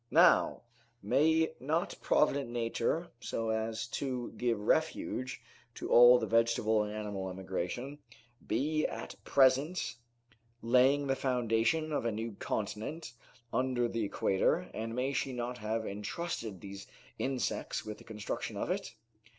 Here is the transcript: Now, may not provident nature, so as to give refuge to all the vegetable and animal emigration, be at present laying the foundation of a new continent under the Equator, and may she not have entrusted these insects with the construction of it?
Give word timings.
Now, 0.09 0.63
may 1.03 1.51
not 1.59 1.93
provident 2.01 2.49
nature, 2.49 3.11
so 3.19 3.49
as 3.49 3.85
to 3.89 4.31
give 4.35 4.59
refuge 4.59 5.43
to 5.75 5.91
all 5.91 6.17
the 6.17 6.25
vegetable 6.25 6.81
and 6.81 6.91
animal 6.91 7.29
emigration, 7.29 7.99
be 8.47 8.87
at 8.87 9.13
present 9.25 9.97
laying 10.63 11.05
the 11.05 11.15
foundation 11.15 11.91
of 11.93 12.05
a 12.05 12.11
new 12.11 12.35
continent 12.39 13.13
under 13.53 13.87
the 13.87 14.03
Equator, 14.03 14.71
and 14.73 14.95
may 14.95 15.13
she 15.13 15.33
not 15.33 15.59
have 15.59 15.85
entrusted 15.85 16.61
these 16.61 16.87
insects 17.19 17.85
with 17.85 17.99
the 17.99 18.03
construction 18.03 18.57
of 18.57 18.71
it? 18.71 18.95